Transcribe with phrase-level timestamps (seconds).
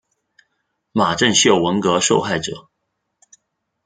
[0.93, 2.67] 马正秀文革受害者。